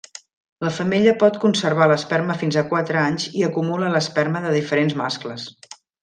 [0.63, 5.45] La femella pot conservar l'esperma fins a quatre anys i acumula l'esperma de diferents mascles.